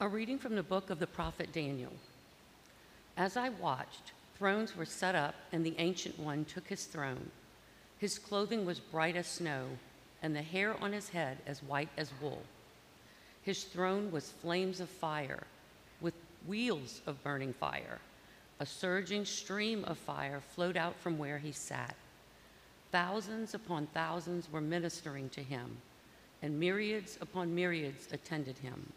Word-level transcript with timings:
A 0.00 0.06
reading 0.06 0.38
from 0.38 0.54
the 0.54 0.62
book 0.62 0.90
of 0.90 1.00
the 1.00 1.08
prophet 1.08 1.52
Daniel. 1.52 1.92
As 3.16 3.36
I 3.36 3.48
watched, 3.48 4.12
thrones 4.36 4.76
were 4.76 4.84
set 4.84 5.16
up, 5.16 5.34
and 5.50 5.66
the 5.66 5.74
Ancient 5.78 6.16
One 6.20 6.44
took 6.44 6.68
his 6.68 6.84
throne. 6.84 7.32
His 7.98 8.16
clothing 8.16 8.64
was 8.64 8.78
bright 8.78 9.16
as 9.16 9.26
snow, 9.26 9.66
and 10.22 10.36
the 10.36 10.42
hair 10.42 10.80
on 10.80 10.92
his 10.92 11.08
head 11.08 11.38
as 11.48 11.64
white 11.64 11.88
as 11.96 12.12
wool. 12.22 12.44
His 13.42 13.64
throne 13.64 14.12
was 14.12 14.30
flames 14.40 14.78
of 14.78 14.88
fire, 14.88 15.48
with 16.00 16.14
wheels 16.46 17.00
of 17.04 17.24
burning 17.24 17.52
fire. 17.52 17.98
A 18.60 18.66
surging 18.66 19.24
stream 19.24 19.84
of 19.84 19.98
fire 19.98 20.40
flowed 20.54 20.76
out 20.76 20.94
from 21.00 21.18
where 21.18 21.38
he 21.38 21.50
sat. 21.50 21.96
Thousands 22.92 23.52
upon 23.52 23.88
thousands 23.88 24.48
were 24.52 24.60
ministering 24.60 25.28
to 25.30 25.42
him, 25.42 25.76
and 26.40 26.60
myriads 26.60 27.18
upon 27.20 27.52
myriads 27.52 28.06
attended 28.12 28.58
him. 28.58 28.92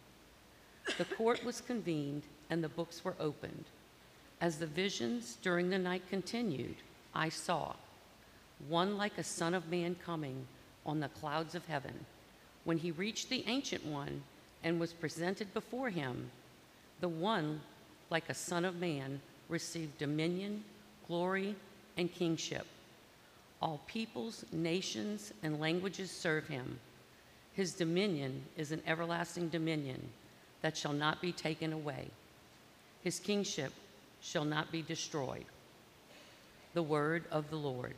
The 0.98 1.06
court 1.06 1.44
was 1.44 1.62
convened, 1.62 2.24
and 2.50 2.64
the 2.64 2.70
books 2.70 3.04
were 3.04 3.16
opened. 3.20 3.66
As 4.40 4.58
the 4.58 4.68
visions 4.68 5.38
during 5.42 5.70
the 5.70 5.78
night 5.78 6.04
continued, 6.10 6.76
I 7.14 7.30
saw 7.30 7.76
one 8.68 8.98
like 8.98 9.18
a 9.18 9.24
son 9.24 9.54
of 9.54 9.70
man 9.70 9.96
coming 10.04 10.48
on 10.86 11.00
the 11.00 11.10
clouds 11.10 11.56
of 11.56 11.66
heaven. 11.66 12.06
When 12.64 12.78
he 12.78 12.92
reached 12.92 13.30
the 13.30 13.44
Ancient 13.48 13.86
One 13.86 14.24
and 14.64 14.80
was 14.80 14.94
presented 14.94 15.54
before 15.54 15.90
him, 15.90 16.32
the 17.00 17.10
one 17.10 17.62
like 18.10 18.30
a 18.30 18.34
son 18.34 18.66
of 18.66 18.76
man 18.76 19.22
received 19.50 19.98
dominion, 19.98 20.64
glory, 21.08 21.56
and 21.98 22.12
kingship. 22.12 22.66
All 23.62 23.82
peoples, 23.88 24.46
nations, 24.52 25.34
and 25.44 25.60
languages 25.60 26.12
serve 26.12 26.48
him. 26.48 26.80
His 27.54 27.74
dominion 27.74 28.44
is 28.58 28.72
an 28.72 28.82
everlasting 28.88 29.50
dominion 29.50 30.10
that 30.62 30.78
shall 30.78 30.94
not 30.94 31.22
be 31.22 31.32
taken 31.32 31.74
away. 31.74 32.08
His 33.04 33.20
kingship 33.20 33.74
shall 34.22 34.46
not 34.46 34.72
be 34.72 34.82
destroyed. 34.82 35.46
The 36.74 36.84
word 36.84 37.26
of 37.32 37.50
the 37.50 37.58
Lord. 37.58 37.96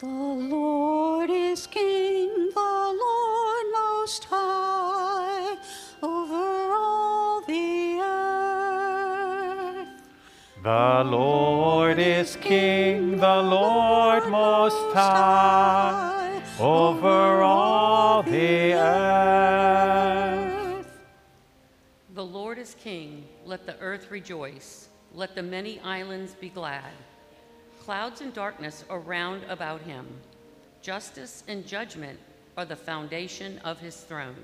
The 0.00 0.06
Lord 0.06 1.28
is 1.28 1.66
King, 1.66 1.99
The 11.00 11.06
Lord 11.06 11.98
is 11.98 12.36
King, 12.42 13.16
the 13.16 13.40
Lord 13.40 14.28
Most 14.28 14.94
High, 14.94 16.42
over 16.60 17.40
all 17.40 18.22
the 18.22 18.74
earth. 18.74 20.50
The 22.12 22.22
Lord 22.22 22.58
is 22.58 22.74
king. 22.74 23.24
Let 23.46 23.64
the 23.64 23.78
earth 23.78 24.10
rejoice. 24.10 24.90
Let 25.14 25.34
the 25.34 25.42
many 25.42 25.80
islands 25.80 26.34
be 26.34 26.50
glad. 26.50 26.92
Clouds 27.82 28.20
and 28.20 28.34
darkness 28.34 28.84
are 28.90 29.00
round 29.00 29.42
about 29.48 29.80
him. 29.80 30.06
Justice 30.82 31.44
and 31.48 31.66
judgment 31.66 32.18
are 32.58 32.66
the 32.66 32.76
foundation 32.76 33.58
of 33.64 33.80
his 33.80 33.96
throne. 33.96 34.36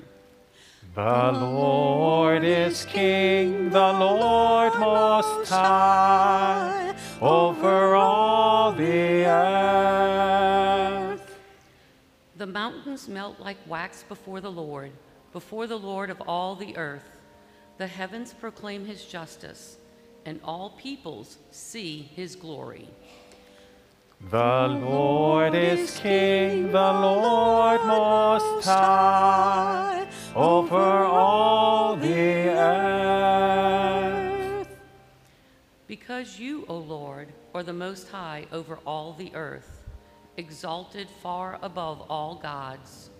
The 0.95 1.33
Lord 1.33 2.45
is 2.45 2.87
King, 2.87 3.69
the 3.69 3.93
Lord 3.93 4.73
Most 4.79 4.96
High, 5.25 6.95
over 7.21 7.95
all 7.95 8.73
the 8.73 9.25
earth. 9.27 9.87
The 12.37 12.47
mountains 12.47 13.09
melt 13.09 13.41
like 13.41 13.57
wax 13.67 14.03
before 14.03 14.43
the 14.43 14.51
Lord, 14.51 14.93
before 15.33 15.67
the 15.67 15.79
Lord 15.79 16.11
of 16.11 16.21
all 16.23 16.55
the 16.55 16.77
earth. 16.77 17.09
The 17.79 17.87
heavens 17.87 18.35
proclaim 18.35 18.85
his 18.85 19.05
justice, 19.05 19.79
and 20.27 20.39
all 20.45 20.71
peoples 20.71 21.39
see 21.51 22.11
his 22.15 22.37
glory. 22.37 22.89
The 24.31 24.67
Lord 24.83 25.55
is 25.55 25.99
King, 26.01 26.73
the 26.73 26.93
Lord 26.93 27.85
Most 27.87 28.65
High, 28.67 30.07
over 30.35 31.05
all 31.05 31.97
the 31.97 32.49
earth. 32.49 33.66
Because 36.07 36.39
you, 36.39 36.65
O 36.69 36.77
Lord, 36.77 37.33
are 37.53 37.65
the 37.65 37.73
Most 37.73 38.09
High 38.09 38.47
over 38.53 38.79
all 38.87 39.15
the 39.15 39.35
earth, 39.35 39.83
exalted 40.37 41.09
far 41.21 41.59
above 41.63 42.07
all 42.09 42.37
gods. 42.37 43.11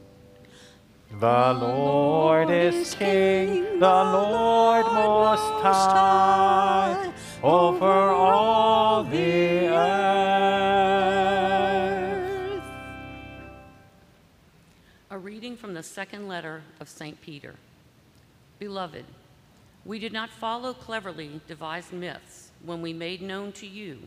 The 1.11 1.53
Lord 1.61 2.49
is 2.49 2.95
King, 2.95 3.81
the 3.81 3.89
Lord 3.89 4.87
Most 4.87 5.63
High, 5.65 7.13
over 7.43 7.91
all 7.91 9.03
the 9.03 9.67
earth. 9.67 9.83
A 15.11 15.19
reading 15.19 15.57
from 15.57 15.75
the 15.75 15.83
second 15.83 16.29
letter 16.29 16.63
of 16.79 16.89
St. 16.89 17.21
Peter. 17.21 17.57
Beloved, 18.61 19.07
we 19.85 19.99
did 19.99 20.13
not 20.13 20.31
follow 20.31 20.73
cleverly 20.73 21.41
devised 21.49 21.93
myths 21.93 22.46
when 22.67 22.83
we 22.83 22.93
made 22.93 23.23
known 23.23 23.53
to 23.53 23.67
you 23.67 23.99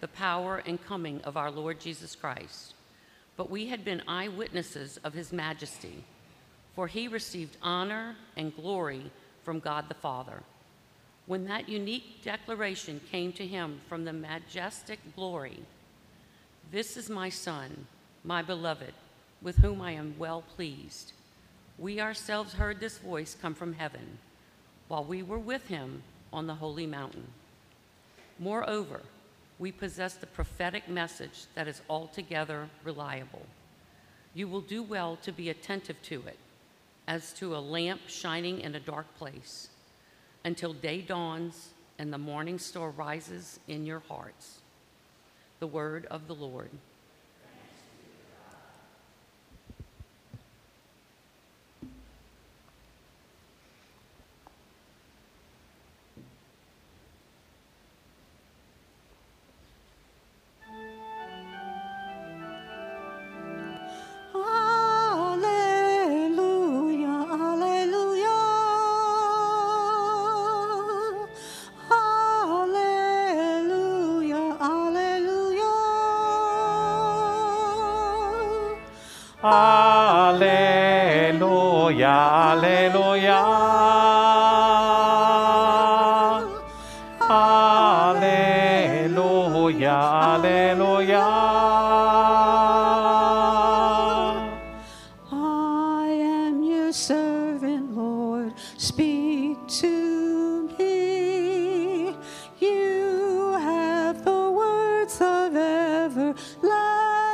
the 0.00 0.08
power 0.08 0.62
and 0.66 0.84
coming 0.84 1.20
of 1.22 1.36
our 1.36 1.50
Lord 1.50 1.80
Jesus 1.80 2.14
Christ, 2.14 2.74
but 3.36 3.50
we 3.50 3.66
had 3.66 3.84
been 3.84 4.02
eyewitnesses 4.06 4.98
of 5.04 5.14
his 5.14 5.32
majesty, 5.32 6.04
for 6.74 6.86
he 6.86 7.08
received 7.08 7.56
honor 7.62 8.16
and 8.36 8.54
glory 8.54 9.10
from 9.44 9.60
God 9.60 9.88
the 9.88 9.94
Father. 9.94 10.42
When 11.26 11.44
that 11.46 11.68
unique 11.68 12.22
declaration 12.22 13.00
came 13.10 13.32
to 13.34 13.46
him 13.46 13.80
from 13.88 14.04
the 14.04 14.12
majestic 14.12 14.98
glory, 15.14 15.60
This 16.70 16.96
is 16.96 17.08
my 17.08 17.28
Son, 17.28 17.86
my 18.24 18.42
beloved, 18.42 18.94
with 19.42 19.58
whom 19.58 19.80
I 19.80 19.92
am 19.92 20.14
well 20.18 20.42
pleased. 20.56 21.12
We 21.78 22.00
ourselves 22.00 22.54
heard 22.54 22.80
this 22.80 22.98
voice 22.98 23.36
come 23.40 23.54
from 23.54 23.74
heaven 23.74 24.18
while 24.88 25.04
we 25.04 25.22
were 25.22 25.38
with 25.38 25.68
him 25.68 26.02
on 26.32 26.46
the 26.46 26.56
holy 26.56 26.86
mountain. 26.86 27.28
Moreover, 28.38 29.00
we 29.58 29.72
possess 29.72 30.14
the 30.14 30.26
prophetic 30.26 30.88
message 30.88 31.46
that 31.54 31.66
is 31.66 31.82
altogether 31.90 32.68
reliable. 32.84 33.44
You 34.34 34.46
will 34.46 34.60
do 34.60 34.82
well 34.82 35.16
to 35.22 35.32
be 35.32 35.50
attentive 35.50 36.00
to 36.02 36.22
it, 36.26 36.38
as 37.08 37.32
to 37.34 37.56
a 37.56 37.58
lamp 37.58 38.02
shining 38.06 38.60
in 38.60 38.74
a 38.74 38.80
dark 38.80 39.06
place, 39.16 39.70
until 40.44 40.72
day 40.72 41.00
dawns 41.00 41.70
and 41.98 42.12
the 42.12 42.18
morning 42.18 42.58
star 42.58 42.90
rises 42.90 43.58
in 43.66 43.84
your 43.84 44.02
hearts. 44.08 44.60
The 45.58 45.66
word 45.66 46.06
of 46.06 46.28
the 46.28 46.34
Lord. 46.34 46.70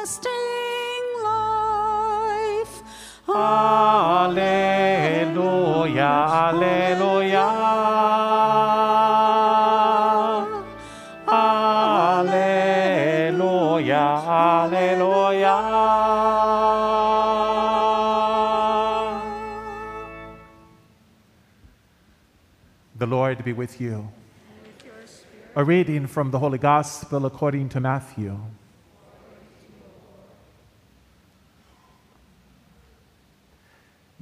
everlasting 0.05 1.07
life. 1.25 2.83
Alleluia, 3.29 4.53
Alleluia. 6.45 7.49
Alleluia, 11.37 12.45
Alleluia. 14.29 15.57
The 22.97 23.07
Lord 23.07 23.45
be 23.45 23.53
with 23.53 23.81
you. 23.81 24.09
A 25.57 25.65
reading 25.65 26.07
from 26.07 26.31
the 26.31 26.39
Holy 26.39 26.59
Gospel 26.59 27.25
according 27.27 27.69
to 27.71 27.81
Matthew. 27.81 28.39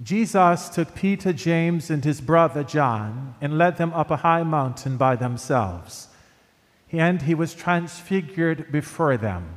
Jesus 0.03 0.69
took 0.69 0.95
Peter, 0.95 1.33
James, 1.33 1.91
and 1.91 2.05
his 2.05 2.21
brother 2.21 2.65
John 2.65 3.35
and 3.41 3.59
led 3.59 3.77
them 3.77 3.93
up 3.93 4.11
a 4.11 4.17
high 4.17 4.43
mountain 4.43 4.97
by 4.97 5.17
themselves. 5.17 6.09
And 6.91 7.23
he 7.23 7.35
was 7.35 7.55
transfigured 7.55 8.73
before 8.73 9.17
them. 9.17 9.57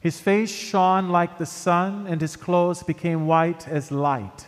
His 0.00 0.18
face 0.18 0.50
shone 0.50 1.10
like 1.10 1.36
the 1.36 1.46
sun, 1.46 2.06
and 2.06 2.20
his 2.20 2.36
clothes 2.36 2.82
became 2.82 3.26
white 3.26 3.68
as 3.68 3.92
light. 3.92 4.46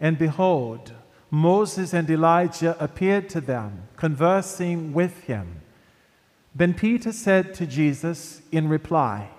And 0.00 0.18
behold, 0.18 0.92
Moses 1.30 1.92
and 1.92 2.10
Elijah 2.10 2.76
appeared 2.80 3.28
to 3.30 3.40
them, 3.40 3.88
conversing 3.96 4.92
with 4.92 5.24
him. 5.24 5.60
Then 6.54 6.74
Peter 6.74 7.12
said 7.12 7.54
to 7.54 7.66
Jesus 7.66 8.42
in 8.50 8.68
reply, 8.68 9.30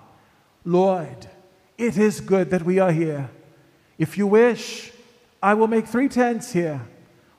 Lord, 0.64 1.28
it 1.76 1.98
is 1.98 2.20
good 2.20 2.50
that 2.50 2.64
we 2.64 2.78
are 2.78 2.92
here. 2.92 3.30
If 3.98 4.18
you 4.18 4.26
wish, 4.26 4.92
I 5.42 5.54
will 5.54 5.68
make 5.68 5.86
three 5.86 6.08
tents 6.08 6.52
here 6.52 6.82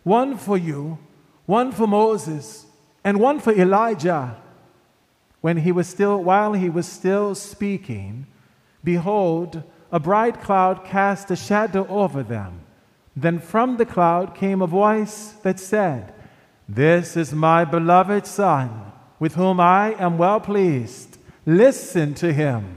one 0.04 0.38
for 0.38 0.58
you, 0.58 0.98
one 1.46 1.72
for 1.72 1.88
Moses, 1.88 2.66
and 3.04 3.20
one 3.20 3.40
for 3.40 3.54
Elijah. 3.54 4.38
When 5.42 5.58
he 5.58 5.72
was 5.72 5.88
still, 5.88 6.24
while 6.24 6.54
he 6.54 6.70
was 6.70 6.88
still 6.88 7.36
speaking, 7.36 8.26
behold, 8.84 9.64
a 9.92 10.00
bright 10.00 10.42
cloud 10.42 10.84
cast 10.84 11.32
a 11.32 11.36
shadow 11.36 11.86
over 11.88 12.24
them. 12.24 12.62
Then 13.16 13.40
from 13.40 13.78
the 13.78 13.86
cloud 13.86 14.36
came 14.36 14.62
a 14.62 14.68
voice 14.68 15.34
that 15.44 15.60
said, 15.60 16.14
This 16.70 17.18
is 17.18 17.34
my 17.34 17.66
beloved 17.66 18.28
Son, 18.28 18.92
with 19.20 19.36
whom 19.36 19.60
I 19.60 19.96
am 20.00 20.18
well 20.18 20.40
pleased. 20.40 21.18
Listen 21.46 22.14
to 22.16 22.32
him. 22.32 22.77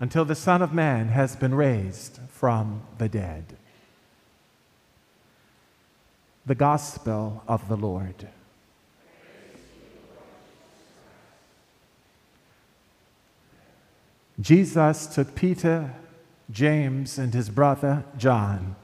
until 0.00 0.24
the 0.24 0.34
Son 0.34 0.62
of 0.62 0.72
Man 0.72 1.08
has 1.08 1.36
been 1.36 1.54
raised 1.54 2.18
from 2.28 2.82
the 2.96 3.08
dead. 3.08 3.44
The 6.46 6.54
Gospel 6.54 7.44
of 7.46 7.68
the 7.68 7.76
Lord. 7.76 8.28
Jesus 14.40 15.06
took 15.06 15.34
Peter, 15.34 15.94
James, 16.50 17.18
and 17.18 17.34
his 17.34 17.50
brother 17.50 18.04
John 18.16 18.74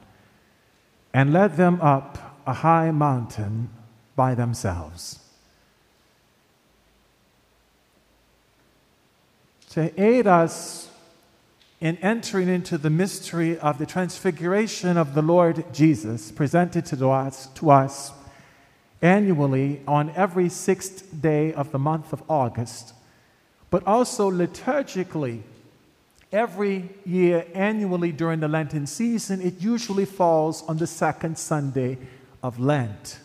and 1.15 1.33
led 1.33 1.57
them 1.57 1.81
up 1.81 2.43
a 2.47 2.53
high 2.53 2.91
mountain 2.91 3.71
by 4.15 4.35
themselves. 4.35 5.21
To 9.71 9.91
aid 10.01 10.27
us 10.27 10.91
in 11.81 11.97
entering 11.99 12.49
into 12.49 12.79
the 12.79 12.91
mystery 12.91 13.59
of 13.59 13.79
the 13.79 13.87
transfiguration 13.87 14.97
of 14.97 15.15
the 15.15 15.23
Lord 15.23 15.65
Jesus, 15.75 16.31
presented 16.31 16.87
to 16.87 17.11
us, 17.11 17.49
to 17.55 17.71
us 17.71 18.13
annually 19.03 19.83
on 19.87 20.11
every 20.17 20.49
sixth 20.49 21.21
day 21.21 21.53
of 21.53 21.73
the 21.73 21.79
month 21.79 22.13
of 22.13 22.23
August, 22.31 22.95
but 23.71 23.87
also 23.87 24.31
liturgically 24.31 25.43
every 26.33 26.89
year, 27.05 27.47
annually 27.55 28.11
during 28.11 28.41
the 28.41 28.49
Lenten 28.49 28.87
season, 28.87 29.43
it 29.43 29.61
usually 29.61 30.07
falls 30.07 30.63
on 30.67 30.79
the 30.79 30.87
second 30.87 31.39
Sunday 31.39 31.99
of 32.43 32.59
Lent. 32.59 33.19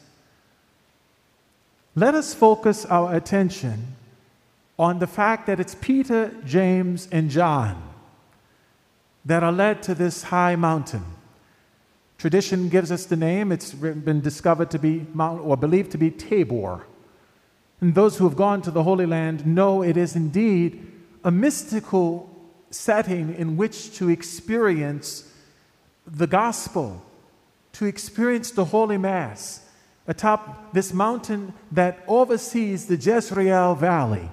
Let 1.96 2.16
us 2.16 2.34
focus 2.34 2.86
our 2.86 3.16
attention 3.16 3.96
on 4.78 5.00
the 5.00 5.08
fact 5.08 5.48
that 5.48 5.60
it's 5.60 5.76
Peter, 5.76 6.34
James, 6.46 7.08
and 7.12 7.30
John 7.30 7.91
that 9.26 9.44
are 9.44 9.52
led 9.52 9.84
to 9.84 9.96
this 9.96 10.24
high 10.24 10.56
mountain. 10.56 11.06
Tradition 12.18 12.70
gives 12.70 12.92
us 12.92 13.06
the 13.06 13.16
name. 13.16 13.52
It's 13.52 13.74
been 13.74 14.22
discovered 14.22 14.70
to 14.72 14.80
be 14.80 15.08
Mount, 15.14 15.42
or 15.42 15.58
believed 15.58 15.92
to 15.92 15.98
be 15.98 16.12
Tabor. 16.12 16.86
And 17.80 17.96
those 17.96 18.18
who 18.18 18.26
have 18.26 18.38
gone 18.38 18.62
to 18.62 18.72
the 18.72 18.84
Holy 18.84 19.06
Land 19.06 19.46
know 19.46 19.82
it 19.82 19.98
is 19.98 20.16
indeed 20.16 20.88
a 21.24 21.32
mystical 21.32 22.30
setting 22.70 23.34
in 23.36 23.58
which 23.58 23.96
to 23.98 24.10
experience 24.10 25.32
the 26.06 26.28
gospel, 26.28 27.04
to 27.74 27.86
experience 27.86 28.52
the 28.52 28.66
Holy 28.66 28.98
Mass 28.98 29.68
atop 30.08 30.74
this 30.74 30.94
mountain 30.94 31.54
that 31.72 32.04
oversees 32.08 32.88
the 32.88 32.98
Jezreel 32.98 33.76
Valley. 33.76 34.30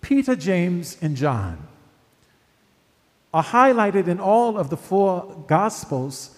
Peter, 0.00 0.34
James, 0.34 0.96
and 1.00 1.16
John 1.16 1.68
are 3.38 3.44
highlighted 3.44 4.08
in 4.08 4.18
all 4.18 4.58
of 4.58 4.68
the 4.68 4.76
four 4.76 5.44
Gospels 5.46 6.36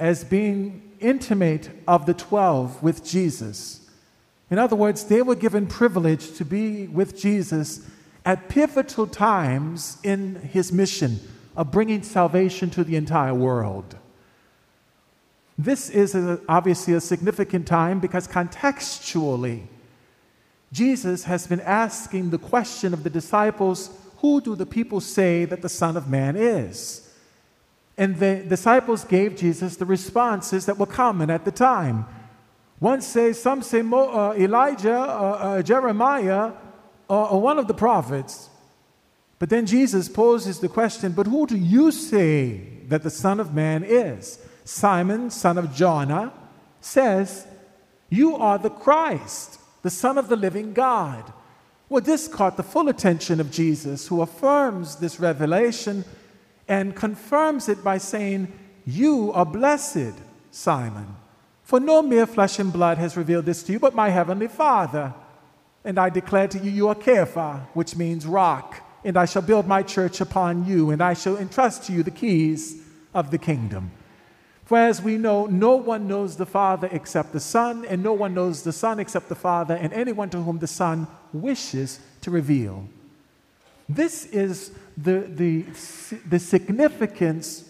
as 0.00 0.24
being 0.24 0.82
intimate 0.98 1.70
of 1.86 2.06
the 2.06 2.14
12 2.14 2.82
with 2.82 3.04
Jesus. 3.04 3.88
In 4.50 4.58
other 4.58 4.74
words, 4.74 5.04
they 5.04 5.22
were 5.22 5.36
given 5.36 5.68
privilege 5.68 6.32
to 6.36 6.44
be 6.44 6.88
with 6.88 7.16
Jesus 7.16 7.88
at 8.24 8.48
pivotal 8.48 9.06
times 9.06 9.98
in 10.02 10.34
his 10.34 10.72
mission 10.72 11.20
of 11.56 11.70
bringing 11.70 12.02
salvation 12.02 12.68
to 12.70 12.82
the 12.82 12.96
entire 12.96 13.34
world. 13.34 13.96
This 15.56 15.88
is 15.88 16.16
a, 16.16 16.40
obviously 16.48 16.94
a 16.94 17.00
significant 17.00 17.68
time 17.68 18.00
because 18.00 18.26
contextually, 18.26 19.66
Jesus 20.72 21.24
has 21.24 21.46
been 21.46 21.60
asking 21.60 22.30
the 22.30 22.38
question 22.38 22.92
of 22.92 23.04
the 23.04 23.10
disciples 23.10 23.90
who 24.18 24.40
do 24.40 24.54
the 24.54 24.66
people 24.66 25.00
say 25.00 25.44
that 25.44 25.62
the 25.62 25.68
Son 25.68 25.96
of 25.96 26.08
Man 26.08 26.36
is? 26.36 27.08
And 27.96 28.18
the 28.18 28.44
disciples 28.48 29.04
gave 29.04 29.36
Jesus 29.36 29.76
the 29.76 29.84
responses 29.84 30.66
that 30.66 30.78
were 30.78 30.86
common 30.86 31.30
at 31.30 31.44
the 31.44 31.50
time. 31.50 32.06
One 32.78 33.00
says, 33.00 33.40
some 33.40 33.62
say 33.62 33.82
Mo, 33.82 34.08
uh, 34.08 34.34
Elijah, 34.34 34.98
uh, 34.98 35.38
uh, 35.40 35.62
Jeremiah, 35.62 36.52
or 37.08 37.40
one 37.40 37.58
of 37.58 37.66
the 37.66 37.74
prophets. 37.74 38.50
But 39.38 39.50
then 39.50 39.66
Jesus 39.66 40.08
poses 40.08 40.60
the 40.60 40.68
question, 40.68 41.12
but 41.12 41.26
who 41.26 41.46
do 41.46 41.56
you 41.56 41.90
say 41.90 42.60
that 42.88 43.02
the 43.02 43.10
Son 43.10 43.40
of 43.40 43.54
Man 43.54 43.84
is? 43.84 44.38
Simon, 44.64 45.30
son 45.30 45.56
of 45.58 45.74
Jonah, 45.74 46.32
says, 46.80 47.46
You 48.10 48.36
are 48.36 48.58
the 48.58 48.70
Christ, 48.70 49.58
the 49.82 49.90
Son 49.90 50.18
of 50.18 50.28
the 50.28 50.36
living 50.36 50.72
God. 50.72 51.32
Well, 51.88 52.02
this 52.02 52.28
caught 52.28 52.56
the 52.56 52.62
full 52.62 52.88
attention 52.88 53.40
of 53.40 53.50
Jesus, 53.50 54.08
who 54.08 54.20
affirms 54.20 54.96
this 54.96 55.18
revelation 55.18 56.04
and 56.68 56.94
confirms 56.94 57.68
it 57.68 57.82
by 57.82 57.96
saying, 57.96 58.52
You 58.84 59.32
are 59.32 59.46
blessed, 59.46 60.12
Simon, 60.50 61.16
for 61.62 61.80
no 61.80 62.02
mere 62.02 62.26
flesh 62.26 62.58
and 62.58 62.72
blood 62.72 62.98
has 62.98 63.16
revealed 63.16 63.46
this 63.46 63.62
to 63.64 63.72
you, 63.72 63.78
but 63.78 63.94
my 63.94 64.10
heavenly 64.10 64.48
Father. 64.48 65.14
And 65.84 65.98
I 65.98 66.10
declare 66.10 66.48
to 66.48 66.58
you, 66.58 66.70
you 66.70 66.88
are 66.88 66.94
Kepha, 66.94 67.66
which 67.72 67.96
means 67.96 68.26
rock, 68.26 68.82
and 69.04 69.16
I 69.16 69.24
shall 69.24 69.42
build 69.42 69.66
my 69.66 69.82
church 69.82 70.20
upon 70.20 70.66
you, 70.66 70.90
and 70.90 71.02
I 71.02 71.14
shall 71.14 71.38
entrust 71.38 71.84
to 71.84 71.92
you 71.92 72.02
the 72.02 72.10
keys 72.10 72.82
of 73.14 73.30
the 73.30 73.38
kingdom. 73.38 73.92
For 74.68 74.76
as 74.76 75.00
we 75.00 75.16
know, 75.16 75.46
no 75.46 75.76
one 75.76 76.06
knows 76.06 76.36
the 76.36 76.44
Father 76.44 76.90
except 76.92 77.32
the 77.32 77.40
Son, 77.40 77.86
and 77.86 78.02
no 78.02 78.12
one 78.12 78.34
knows 78.34 78.64
the 78.64 78.72
Son 78.72 79.00
except 79.00 79.30
the 79.30 79.34
Father, 79.34 79.74
and 79.74 79.94
anyone 79.94 80.28
to 80.28 80.42
whom 80.42 80.58
the 80.58 80.66
Son 80.66 81.06
wishes 81.32 82.00
to 82.20 82.30
reveal. 82.30 82.86
This 83.88 84.26
is 84.26 84.70
the, 84.98 85.20
the, 85.20 85.62
the 86.28 86.38
significance 86.38 87.64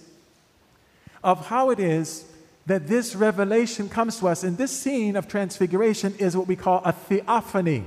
of 1.23 1.47
how 1.47 1.71
it 1.71 1.79
is 1.79 2.25
that 2.67 2.89
this 2.89 3.15
revelation 3.15 3.89
comes 3.89 4.19
to 4.19 4.27
us. 4.27 4.43
And 4.43 4.59
this 4.59 4.77
scene 4.77 5.15
of 5.15 5.29
transfiguration 5.29 6.17
is 6.19 6.37
what 6.37 6.49
we 6.49 6.57
call 6.57 6.83
a 6.85 6.91
theophany. 6.91 7.85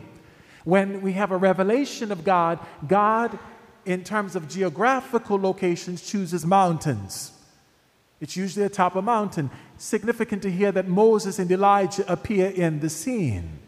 When 0.63 1.01
we 1.01 1.11
have 1.11 1.31
a 1.31 1.37
revelation 1.37 2.13
of 2.13 2.23
God, 2.23 2.59
God, 2.87 3.37
in 3.85 4.05
terms 4.05 4.37
of 4.37 4.47
geographical 4.47 5.37
locations, 5.37 6.01
chooses 6.01 6.45
mountains. 6.45 7.33
It's 8.21 8.37
usually 8.37 8.65
atop 8.65 8.95
a 8.95 9.01
mountain. 9.01 9.49
Significant 9.77 10.43
to 10.43 10.51
hear 10.51 10.71
that 10.71 10.87
Moses 10.87 11.39
and 11.39 11.51
Elijah 11.51 12.09
appear 12.09 12.47
in 12.49 12.79
the 12.79 12.89
scene. 12.89 13.59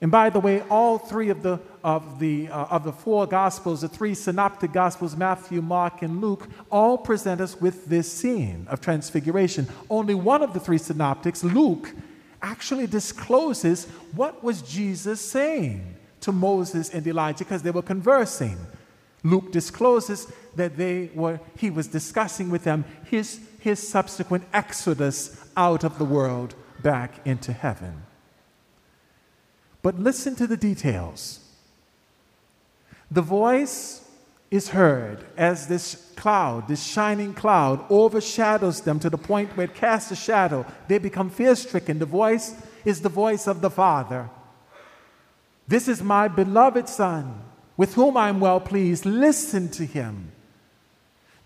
And 0.00 0.12
by 0.12 0.30
the 0.30 0.38
way, 0.38 0.62
all 0.70 0.98
three 0.98 1.28
of 1.30 1.42
the, 1.42 1.58
of 1.82 2.20
the, 2.20 2.48
uh, 2.48 2.66
of 2.66 2.84
the 2.84 2.92
four 2.92 3.26
Gospels, 3.26 3.80
the 3.80 3.88
three 3.88 4.14
synoptic 4.14 4.72
Gospels, 4.72 5.16
Matthew, 5.16 5.60
Mark, 5.60 6.02
and 6.02 6.20
Luke, 6.20 6.46
all 6.70 6.96
present 6.96 7.40
us 7.40 7.60
with 7.60 7.86
this 7.86 8.12
scene 8.12 8.66
of 8.70 8.80
transfiguration. 8.80 9.66
Only 9.90 10.14
one 10.14 10.42
of 10.42 10.52
the 10.52 10.60
three 10.60 10.78
synoptics, 10.78 11.42
Luke, 11.42 11.92
actually 12.40 12.86
discloses 12.86 13.86
what 14.14 14.44
was 14.44 14.62
Jesus 14.62 15.20
saying 15.20 15.96
to 16.20 16.30
Moses 16.30 16.90
and 16.90 17.04
Elijah 17.04 17.44
because 17.44 17.62
they 17.62 17.72
were 17.72 17.82
conversing. 17.82 18.56
Luke 19.24 19.50
discloses 19.50 20.30
that 20.58 20.76
they 20.76 21.10
were, 21.14 21.40
he 21.56 21.70
was 21.70 21.88
discussing 21.88 22.50
with 22.50 22.64
them 22.64 22.84
his, 23.06 23.40
his 23.58 23.86
subsequent 23.86 24.44
exodus 24.52 25.44
out 25.56 25.82
of 25.82 25.98
the 25.98 26.04
world 26.04 26.54
back 26.82 27.26
into 27.26 27.52
heaven. 27.52 28.02
But 29.82 29.98
listen 29.98 30.36
to 30.36 30.46
the 30.46 30.56
details. 30.56 31.40
The 33.10 33.22
voice 33.22 34.06
is 34.50 34.70
heard 34.70 35.24
as 35.36 35.66
this 35.66 36.12
cloud, 36.16 36.68
this 36.68 36.84
shining 36.84 37.34
cloud, 37.34 37.84
overshadows 37.90 38.80
them 38.82 38.98
to 39.00 39.10
the 39.10 39.18
point 39.18 39.56
where 39.56 39.66
it 39.66 39.74
casts 39.74 40.10
a 40.10 40.16
shadow. 40.16 40.66
They 40.88 40.98
become 40.98 41.30
fear 41.30 41.54
stricken. 41.54 41.98
The 41.98 42.06
voice 42.06 42.54
is 42.84 43.00
the 43.00 43.08
voice 43.08 43.46
of 43.46 43.60
the 43.60 43.70
Father. 43.70 44.28
This 45.66 45.86
is 45.86 46.02
my 46.02 46.28
beloved 46.28 46.88
Son, 46.88 47.42
with 47.76 47.94
whom 47.94 48.16
I 48.16 48.30
am 48.30 48.40
well 48.40 48.60
pleased. 48.60 49.04
Listen 49.04 49.68
to 49.70 49.84
him. 49.84 50.32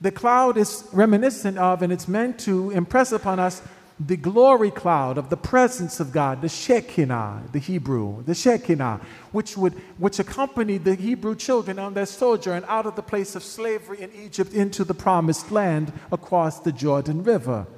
The 0.02 0.10
cloud 0.10 0.56
is 0.56 0.82
reminiscent 0.92 1.58
of, 1.58 1.80
and 1.80 1.92
it's 1.92 2.08
meant 2.08 2.40
to 2.40 2.70
impress 2.72 3.12
upon 3.12 3.38
us 3.38 3.62
the 4.00 4.16
glory 4.16 4.72
cloud 4.72 5.16
of 5.16 5.30
the 5.30 5.36
presence 5.36 6.00
of 6.00 6.10
God, 6.10 6.42
the 6.42 6.48
Shekinah, 6.48 7.44
the 7.52 7.60
Hebrew, 7.60 8.24
the 8.24 8.34
Shekinah, 8.34 9.00
which, 9.30 9.56
would, 9.56 9.74
which 9.98 10.18
accompanied 10.18 10.84
the 10.84 10.96
Hebrew 10.96 11.36
children 11.36 11.78
on 11.78 11.94
their 11.94 12.06
sojourn 12.06 12.64
out 12.66 12.84
of 12.84 12.96
the 12.96 13.02
place 13.02 13.36
of 13.36 13.44
slavery 13.44 14.02
in 14.02 14.10
Egypt 14.12 14.52
into 14.52 14.82
the 14.82 14.92
promised 14.92 15.52
land 15.52 15.92
across 16.10 16.58
the 16.58 16.72
Jordan 16.72 17.22
River. 17.22 17.68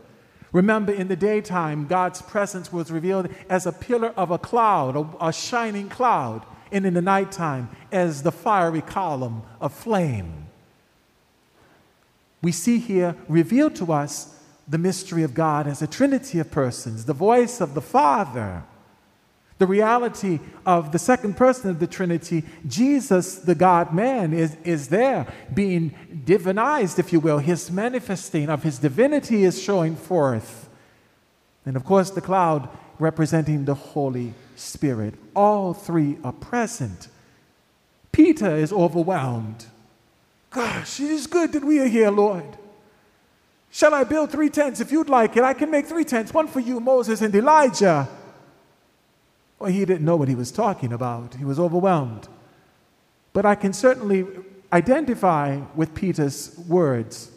Remember, 0.51 0.93
in 0.93 1.09
the 1.09 1.17
daytime, 1.17 1.87
God's 1.87 2.23
presence 2.23 2.73
was 2.73 2.91
revealed 2.91 3.29
as 3.51 3.67
a 3.67 3.73
pillar 3.73 4.15
of 4.17 4.31
a 4.31 4.39
cloud, 4.39 4.97
a, 4.97 5.27
a 5.27 5.31
shining 5.31 5.91
cloud, 5.91 6.47
and 6.73 6.87
in 6.87 6.95
the 6.95 7.03
nighttime, 7.03 7.69
as 7.93 8.23
the 8.23 8.33
fiery 8.33 8.81
column 8.81 9.43
of 9.61 9.75
flame. 9.75 10.44
We 12.45 12.53
see 12.53 12.79
here 12.79 13.17
revealed 13.27 13.75
to 13.77 13.91
us 13.91 14.39
the 14.69 14.77
mystery 14.77 15.23
of 15.23 15.33
God 15.33 15.67
as 15.67 15.81
a 15.81 15.87
trinity 15.87 16.39
of 16.39 16.51
persons, 16.51 17.07
the 17.07 17.15
voice 17.15 17.59
of 17.63 17.73
the 17.73 17.81
Father, 17.81 18.65
the 19.57 19.67
reality 19.67 20.41
of 20.67 20.93
the 20.93 20.99
second 20.99 21.39
person 21.39 21.71
of 21.71 21.79
the 21.79 21.87
Trinity, 21.87 22.45
Jesus, 22.67 23.37
the 23.37 23.55
God 23.55 23.95
man, 23.95 24.35
is, 24.35 24.59
is 24.63 24.89
there 24.89 25.27
being 25.55 25.95
divinized, 26.27 26.99
if 26.99 27.15
you 27.15 27.21
will. 27.21 27.39
His 27.39 27.71
manifesting 27.71 28.51
of 28.51 28.63
his 28.63 28.79
divinity 28.79 29.45
is 29.45 29.63
showing 29.63 29.97
forth. 29.97 30.69
And 31.65 31.77
of 31.77 31.85
course, 31.87 32.11
the 32.11 32.21
cloud 32.21 32.69
representing 32.99 33.65
the 33.65 33.75
Holy 33.75 34.35
Spirit. 34.55 35.15
All 35.35 35.73
three 35.73 36.19
are 36.23 36.33
present. 36.33 37.09
Peter 38.13 38.55
is 38.55 38.71
overwhelmed. 38.71 39.65
Gosh, 40.55 41.01
it 41.01 41.11
is 41.11 41.27
good 41.27 41.53
that 41.53 41.65
we 41.65 41.81
are 41.81 41.87
here, 41.87 42.13
Lord. 42.13 42.57
Shall 43.71 43.93
I 43.93 44.05
build 44.05 44.31
three 44.31 44.51
tents? 44.51 44.79
If 44.79 44.93
you'd 44.93 45.09
like 45.09 45.37
it, 45.37 45.43
I 45.43 45.53
can 45.53 45.69
make 45.69 45.87
three 45.87 46.05
tents 46.05 46.33
one 46.33 46.47
for 46.47 46.61
you, 46.61 46.79
Moses, 46.79 47.21
and 47.23 47.35
Elijah. 47.35 48.09
Well, 49.59 49.71
he 49.71 49.85
didn't 49.85 50.05
know 50.05 50.15
what 50.15 50.29
he 50.29 50.37
was 50.37 50.53
talking 50.53 50.93
about, 50.93 51.35
he 51.35 51.45
was 51.45 51.59
overwhelmed. 51.59 52.29
But 53.33 53.45
I 53.45 53.57
can 53.57 53.73
certainly 53.73 54.27
identify 54.73 55.61
with 55.75 55.93
Peter's 55.93 56.57
words. 56.69 57.33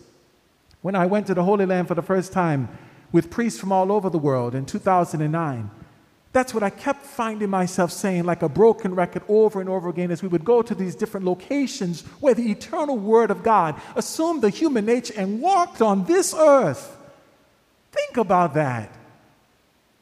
When 0.84 0.96
I 0.96 1.08
went 1.08 1.26
to 1.28 1.34
the 1.34 1.44
Holy 1.44 1.66
Land 1.66 1.88
for 1.88 1.96
the 1.96 2.04
first 2.04 2.32
time 2.32 2.70
with 3.12 3.32
priests 3.32 3.60
from 3.60 3.72
all 3.72 3.92
over 3.92 4.12
the 4.12 4.20
world 4.20 4.54
in 4.54 4.68
2009, 4.68 5.72
that's 6.38 6.54
what 6.54 6.62
I 6.62 6.70
kept 6.70 7.04
finding 7.04 7.50
myself 7.50 7.92
saying, 7.92 8.26
like 8.26 8.44
a 8.44 8.50
broken 8.50 8.94
record, 8.94 9.24
over 9.28 9.60
and 9.60 9.68
over 9.68 9.90
again, 9.90 10.12
as 10.12 10.22
we 10.22 10.28
would 10.28 10.46
go 10.46 10.62
to 10.62 10.76
these 10.76 10.94
different 10.94 11.26
locations 11.26 12.02
where 12.20 12.36
the 12.36 12.52
eternal 12.52 12.96
Word 12.96 13.32
of 13.32 13.42
God 13.42 13.74
assumed 13.96 14.44
the 14.44 14.52
human 14.52 14.86
nature 14.86 15.16
and 15.18 15.42
walked 15.42 15.82
on 15.82 16.06
this 16.06 16.36
earth. 16.38 16.96
Think 17.92 18.18
about 18.18 18.54
that. 18.54 18.92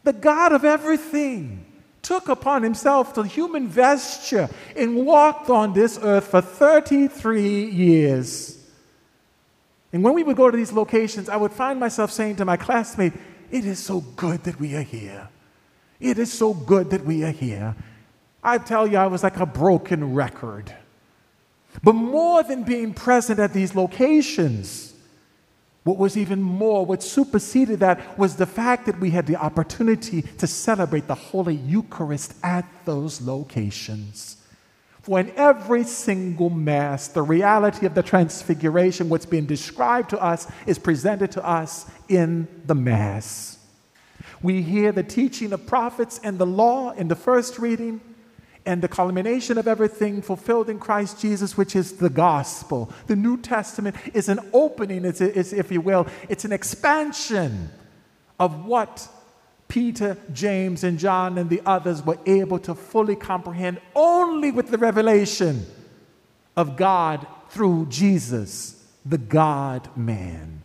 The 0.04 0.12
God 0.12 0.52
of 0.52 0.66
everything 0.66 1.66
took 2.02 2.28
upon 2.28 2.64
himself 2.64 3.16
the 3.16 3.24
human 3.24 3.70
vesture 3.70 4.50
and 4.76 5.06
walked 5.06 5.50
on 5.50 5.72
this 5.72 5.98
earth 6.02 6.28
for 6.28 6.42
33 6.42 7.64
years. 7.68 8.62
And 9.94 10.04
when 10.04 10.14
we 10.14 10.24
would 10.24 10.36
go 10.36 10.52
to 10.52 10.58
these 10.58 10.74
locations, 10.74 11.30
I 11.30 11.38
would 11.38 11.54
find 11.54 11.80
myself 11.80 12.12
saying 12.12 12.36
to 12.36 12.46
my 12.46 12.58
classmate, 12.58 13.14
It 13.52 13.64
is 13.64 13.80
so 13.80 14.02
good 14.02 14.44
that 14.44 14.60
we 14.60 14.76
are 14.76 14.82
here. 14.82 15.30
It 16.00 16.20
is 16.20 16.32
so 16.32 16.54
good 16.54 16.90
that 16.90 17.06
we 17.06 17.24
are 17.24 17.32
here. 17.32 17.76
I 18.44 18.58
tell 18.58 18.86
you, 18.86 18.98
I 18.98 19.08
was 19.08 19.24
like 19.24 19.38
a 19.38 19.46
broken 19.46 20.14
record. 20.14 20.74
But 21.84 21.94
more 21.94 22.44
than 22.44 22.64
being 22.64 22.94
present 22.94 23.40
at 23.40 23.54
these 23.54 23.76
locations, 23.76 24.94
what 25.84 25.98
was 25.98 26.18
even 26.18 26.42
more, 26.42 26.86
what 26.86 27.04
superseded 27.04 27.80
that, 27.80 28.18
was 28.18 28.36
the 28.36 28.46
fact 28.46 28.86
that 28.88 29.00
we 29.00 29.12
had 29.12 29.28
the 29.28 29.36
opportunity 29.36 30.22
to 30.24 30.48
celebrate 30.48 31.08
the 31.08 31.16
Holy 31.16 31.56
Eucharist 31.56 32.34
at 32.44 32.66
those 32.86 33.22
locations. 33.22 34.38
For 35.02 35.20
in 35.20 35.32
every 35.36 35.84
single 35.84 36.50
Mass, 36.50 37.10
the 37.10 37.22
reality 37.22 37.86
of 37.86 37.94
the 37.94 38.02
Transfiguration, 38.02 39.10
what's 39.10 39.28
being 39.28 39.46
described 39.46 40.10
to 40.10 40.20
us, 40.20 40.48
is 40.66 40.80
presented 40.80 41.32
to 41.34 41.48
us 41.48 41.86
in 42.10 42.48
the 42.66 42.74
Mass. 42.74 43.60
We 44.46 44.62
hear 44.62 44.92
the 44.92 45.02
teaching 45.02 45.54
of 45.54 45.66
prophets 45.66 46.20
and 46.24 46.38
the 46.38 46.46
law 46.46 46.92
in 46.92 47.08
the 47.08 47.16
first 47.16 47.58
reading, 47.58 48.00
and 48.64 48.80
the 48.80 48.88
culmination 48.88 49.58
of 49.58 49.68
everything 49.68 50.22
fulfilled 50.22 50.70
in 50.70 50.78
Christ 50.78 51.20
Jesus, 51.20 51.58
which 51.58 51.76
is 51.76 51.94
the 51.94 52.12
gospel. 52.12 52.92
The 53.08 53.16
New 53.16 53.38
Testament 53.38 53.96
is 54.14 54.30
an 54.30 54.40
opening, 54.54 55.04
it's, 55.04 55.20
it's, 55.20 55.52
if 55.52 55.72
you 55.72 55.82
will, 55.82 56.06
it's 56.30 56.46
an 56.46 56.52
expansion 56.52 57.72
of 58.40 58.66
what 58.66 59.08
Peter, 59.68 60.16
James, 60.32 60.84
and 60.84 61.00
John 61.00 61.40
and 61.40 61.50
the 61.50 61.64
others 61.66 62.06
were 62.06 62.20
able 62.28 62.60
to 62.60 62.76
fully 62.76 63.16
comprehend 63.16 63.82
only 63.96 64.52
with 64.52 64.70
the 64.70 64.78
revelation 64.78 65.66
of 66.56 66.78
God 66.78 67.26
through 67.50 67.88
Jesus, 67.88 68.86
the 69.04 69.18
God 69.18 69.90
man. 69.98 70.62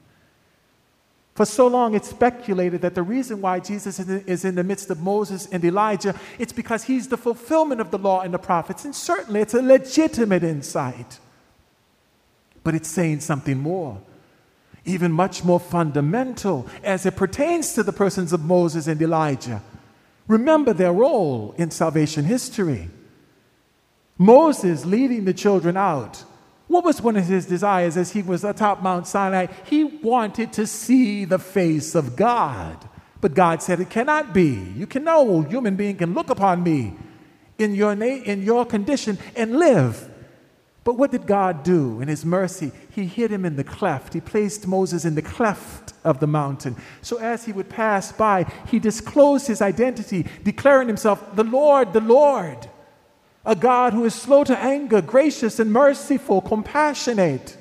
For 1.35 1.47
so 1.47 1.69
long, 1.69 1.95
it's 1.95 2.11
speculated 2.11 2.83
that 2.83 2.95
the 2.95 3.03
reason 3.03 3.41
why 3.41 3.61
Jesus 3.61 3.99
is 3.99 4.45
in 4.45 4.57
the 4.57 4.65
midst 4.65 4.91
of 4.91 5.01
Moses 5.01 5.47
and 5.47 5.65
Elijah, 5.65 6.15
it's 6.39 6.53
because 6.53 6.85
he's 6.85 7.09
the 7.09 7.17
fulfillment 7.17 7.81
of 7.81 7.91
the 7.91 7.99
law 7.99 8.21
and 8.21 8.35
the 8.35 8.39
prophets. 8.39 8.85
And 8.85 8.95
certainly, 8.95 9.41
it's 9.41 9.55
a 9.55 9.63
legitimate 9.63 10.43
insight. 10.43 11.19
But 12.63 12.75
it's 12.75 12.89
saying 12.89 13.21
something 13.21 13.59
more, 13.59 14.01
even 14.85 15.13
much 15.13 15.45
more 15.45 15.61
fundamental 15.61 16.67
as 16.83 17.07
it 17.07 17.17
pertains 17.17 17.73
to 17.75 17.83
the 17.83 17.93
persons 17.93 18.33
of 18.33 18.45
Moses 18.45 18.87
and 18.87 19.01
Elijah. 19.01 19.63
Remember 20.27 20.73
their 20.73 20.93
role 20.93 21.55
in 21.57 21.71
salvation 21.71 22.25
history. 22.25 22.91
Moses 24.19 24.85
leading 24.85 25.25
the 25.25 25.33
children 25.33 25.77
out 25.77 26.25
what 26.71 26.85
was 26.85 27.03
one 27.03 27.17
of 27.17 27.27
his 27.27 27.47
desires 27.47 27.97
as 27.97 28.13
he 28.13 28.23
was 28.23 28.45
atop 28.45 28.81
Mount 28.81 29.09
Sinai? 29.09 29.49
He 29.65 29.83
wanted 29.83 30.53
to 30.53 30.69
see 30.69 31.25
the 31.25 31.41
face 31.41 31.97
of 31.97 32.15
God. 32.15 32.89
But 33.21 33.35
God 33.35 33.61
said, 33.61 33.81
It 33.81 33.91
cannot 33.91 34.33
be. 34.33 34.51
You 34.77 34.87
can 34.87 35.03
no 35.03 35.43
human 35.43 35.75
being 35.75 35.97
can 35.97 36.15
look 36.15 36.31
upon 36.31 36.63
me 36.63 36.97
in 37.59 37.75
your, 37.75 37.97
na- 37.97 38.05
in 38.05 38.45
your 38.45 38.65
condition 38.65 39.19
and 39.35 39.59
live. 39.59 40.09
But 40.85 40.95
what 40.95 41.11
did 41.11 41.27
God 41.27 41.65
do 41.65 42.01
in 42.01 42.07
his 42.07 42.25
mercy? 42.25 42.71
He 42.89 43.05
hid 43.05 43.33
him 43.33 43.45
in 43.45 43.57
the 43.57 43.65
cleft. 43.65 44.15
He 44.15 44.21
placed 44.21 44.69
Moses 44.69 45.05
in 45.05 45.17
the 45.17 45.23
cleft 45.23 45.93
of 46.05 46.21
the 46.21 46.29
mountain. 46.29 46.77
So 47.03 47.17
as 47.17 47.47
he 47.47 47.53
would 47.53 47.69
pass 47.69 48.13
by, 48.13 48.47
he 48.69 48.79
disclosed 48.79 49.49
his 49.49 49.61
identity, 49.61 50.25
declaring 50.45 50.87
himself, 50.87 51.35
The 51.35 51.43
Lord, 51.43 51.93
the 51.93 52.01
Lord 52.01 52.70
a 53.45 53.57
God 53.57 53.93
who 53.93 54.05
is 54.05 54.15
slow 54.15 54.45
to 54.45 54.59
anger, 54.59 55.01
gracious 55.01 55.59
and 55.59 55.73
merciful, 55.73 56.41
compassionate. 56.41 57.57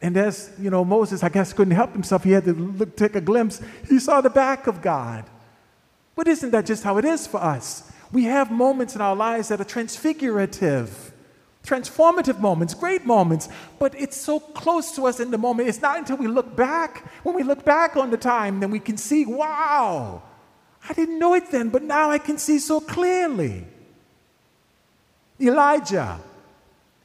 And 0.00 0.16
as, 0.16 0.52
you 0.58 0.70
know, 0.70 0.84
Moses, 0.84 1.22
I 1.24 1.28
guess, 1.28 1.52
couldn't 1.52 1.74
help 1.74 1.92
himself. 1.92 2.22
He 2.22 2.32
had 2.32 2.44
to 2.44 2.54
look, 2.54 2.96
take 2.96 3.16
a 3.16 3.20
glimpse. 3.20 3.60
He 3.88 3.98
saw 3.98 4.20
the 4.20 4.30
back 4.30 4.66
of 4.66 4.82
God. 4.82 5.24
But 6.14 6.28
isn't 6.28 6.50
that 6.50 6.66
just 6.66 6.84
how 6.84 6.98
it 6.98 7.04
is 7.04 7.26
for 7.26 7.42
us? 7.42 7.90
We 8.12 8.24
have 8.24 8.50
moments 8.50 8.94
in 8.94 9.00
our 9.00 9.16
lives 9.16 9.48
that 9.48 9.60
are 9.60 9.64
transfigurative, 9.64 11.12
transformative 11.64 12.38
moments, 12.38 12.72
great 12.72 13.04
moments, 13.04 13.48
but 13.78 13.98
it's 14.00 14.16
so 14.16 14.38
close 14.38 14.92
to 14.92 15.06
us 15.06 15.18
in 15.18 15.30
the 15.32 15.38
moment. 15.38 15.68
It's 15.68 15.82
not 15.82 15.98
until 15.98 16.16
we 16.16 16.28
look 16.28 16.54
back, 16.54 17.04
when 17.24 17.34
we 17.34 17.42
look 17.42 17.64
back 17.64 17.96
on 17.96 18.10
the 18.10 18.16
time, 18.16 18.60
then 18.60 18.70
we 18.70 18.78
can 18.78 18.96
see, 18.96 19.26
wow, 19.26 20.22
I 20.88 20.92
didn't 20.92 21.18
know 21.18 21.34
it 21.34 21.50
then, 21.50 21.68
but 21.68 21.82
now 21.82 22.10
I 22.10 22.18
can 22.18 22.38
see 22.38 22.60
so 22.60 22.80
clearly. 22.80 23.66
Elijah, 25.40 26.20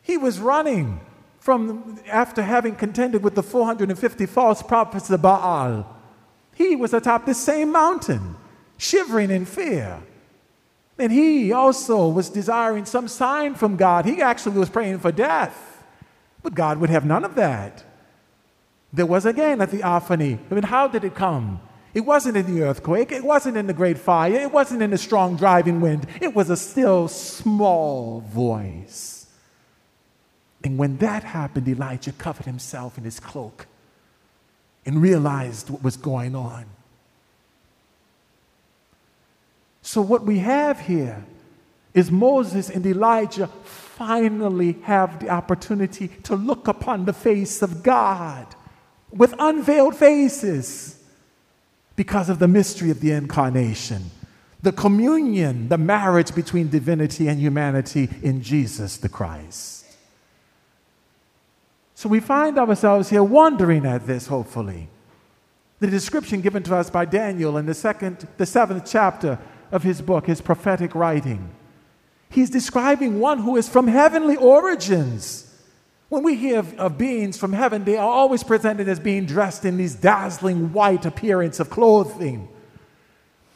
he 0.02 0.18
was 0.18 0.40
running 0.40 1.00
from 1.40 2.00
after 2.08 2.42
having 2.42 2.76
contended 2.76 3.24
with 3.24 3.36
the 3.36 3.44
450 3.44 4.26
false 4.28 4.62
prophets 4.62 5.10
of 5.10 5.22
Baal. 5.22 5.98
He 6.54 6.76
was 6.76 6.94
atop 6.94 7.26
the 7.26 7.34
same 7.34 7.72
mountain, 7.72 8.36
shivering 8.78 9.32
in 9.32 9.46
fear. 9.46 10.02
And 11.00 11.12
he 11.12 11.52
also 11.52 12.08
was 12.08 12.30
desiring 12.30 12.86
some 12.86 13.08
sign 13.08 13.56
from 13.56 13.76
God. 13.76 14.06
He 14.06 14.22
actually 14.22 14.60
was 14.60 14.70
praying 14.70 15.00
for 15.00 15.12
death, 15.12 15.84
but 16.44 16.54
God 16.54 16.78
would 16.78 16.92
have 16.92 17.06
none 17.06 17.26
of 17.26 17.36
that. 17.36 17.84
There 18.94 19.06
was 19.08 19.26
again 19.26 19.62
a 19.62 19.68
theophany. 19.68 20.38
I 20.50 20.54
mean, 20.54 20.64
how 20.64 20.88
did 20.88 21.04
it 21.04 21.16
come? 21.16 21.60
It 21.94 22.02
wasn't 22.02 22.38
in 22.38 22.54
the 22.54 22.64
earthquake. 22.64 23.12
It 23.12 23.24
wasn't 23.24 23.58
in 23.58 23.68
the 23.68 23.74
great 23.74 23.98
fire. 23.98 24.34
It 24.34 24.52
wasn't 24.52 24.82
in 24.82 24.92
the 24.92 24.98
strong 24.98 25.36
driving 25.36 25.82
wind. 25.82 26.08
It 26.22 26.34
was 26.34 26.50
a 26.50 26.58
still 26.58 27.08
small 27.08 28.22
voice. 28.22 29.28
And 30.64 30.78
when 30.78 30.98
that 30.98 31.24
happened, 31.24 31.68
Elijah 31.68 32.14
covered 32.14 32.46
himself 32.46 32.98
in 32.98 33.04
his 33.04 33.20
cloak 33.20 33.68
and 34.86 35.02
realized 35.02 35.70
what 35.70 35.84
was 35.84 35.98
going 35.98 36.36
on. 36.36 36.66
So, 39.82 40.02
what 40.02 40.24
we 40.24 40.40
have 40.40 40.80
here 40.82 41.26
is 41.94 42.12
Moses 42.12 42.70
and 42.70 42.86
Elijah 42.86 43.48
finally 43.66 44.78
have 44.84 45.20
the 45.20 45.30
opportunity 45.30 46.08
to 46.24 46.36
look 46.36 46.68
upon 46.68 47.06
the 47.06 47.14
face 47.14 47.62
of 47.62 47.84
God 47.84 48.48
with 49.12 49.34
unveiled 49.40 49.96
faces 49.96 51.00
because 52.01 52.29
of 52.29 52.39
the 52.39 52.48
mystery 52.48 52.89
of 52.89 53.00
the 53.00 53.12
incarnation, 53.12 54.10
the 54.63 54.72
communion, 54.72 55.70
the 55.70 55.77
marriage 55.77 56.34
between 56.34 56.67
divinity 56.67 57.27
and 57.27 57.39
humanity 57.39 58.10
in 58.24 58.41
Jesus 58.41 58.98
the 58.98 59.08
Christ. 59.08 59.86
So 61.93 62.10
we 62.10 62.20
find 62.20 62.58
ourselves 62.58 63.12
here 63.12 63.24
wondering 63.24 63.86
at 63.86 64.08
this, 64.08 64.25
hopefully. 64.25 64.88
The 65.79 65.86
description 65.86 66.41
given 66.41 66.63
to 66.63 66.75
us 66.75 66.89
by 66.89 67.05
Daniel 67.05 67.55
in 67.55 67.67
the 67.67 67.75
second, 67.75 68.27
the 68.38 68.48
seventh 68.48 68.89
chapter 68.89 69.38
of 69.72 69.84
his 69.84 70.01
book, 70.01 70.25
his 70.25 70.41
prophetic 70.41 70.96
writing. 70.96 71.51
He's 72.31 72.50
describing 72.50 73.20
one 73.20 73.38
who 73.38 73.58
is 73.58 73.70
from 73.70 73.88
heavenly 73.88 74.38
origins. 74.38 75.50
When 76.12 76.24
we 76.24 76.36
hear 76.36 76.60
of, 76.60 76.77
of, 76.77 76.98
beings 76.98 77.38
from 77.38 77.53
heaven, 77.53 77.86
they 77.86 77.96
are 77.96 78.06
always 78.06 78.44
presented 78.44 78.89
as 78.89 79.00
being 79.00 79.25
dressed 79.25 79.63
in 79.63 79.77
these 79.77 79.96
dazzling 79.96 80.74
white 80.74 81.06
appearance 81.06 81.62
of 81.62 81.70
clothing. 81.70 82.50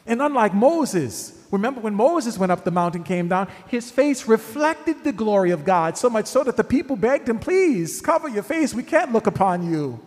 And 0.06 0.22
unlike 0.22 0.54
Moses, 0.54 1.38
remember 1.52 1.82
when 1.82 1.96
Moses 1.96 2.38
went 2.38 2.54
up 2.54 2.64
the 2.64 2.72
mountain, 2.72 3.04
came 3.04 3.28
down, 3.28 3.50
his 3.68 3.92
face 3.92 4.26
reflected 4.26 5.04
the 5.04 5.12
glory 5.12 5.52
of 5.52 5.66
God, 5.66 5.98
so 5.98 6.10
much 6.10 6.28
so 6.28 6.46
that 6.46 6.56
the 6.56 6.64
people 6.64 6.96
begged 6.96 7.28
him, 7.28 7.40
Please 7.40 8.00
cover 8.00 8.30
your 8.30 8.42
face, 8.42 8.74
we 8.74 8.84
can't 8.84 9.12
look 9.12 9.28
upon 9.28 9.70
you. 9.70 10.00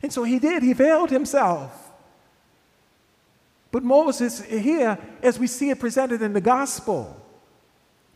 And 0.00 0.12
so 0.12 0.22
he 0.22 0.38
did, 0.38 0.62
he 0.62 0.74
veiled 0.74 1.10
himself. 1.10 1.90
But 3.72 3.82
Moses, 3.82 4.44
here, 4.44 4.96
as 5.24 5.40
we 5.40 5.48
see 5.48 5.70
it 5.70 5.80
presented 5.80 6.22
in 6.22 6.34
the 6.34 6.40
gospel, 6.40 7.20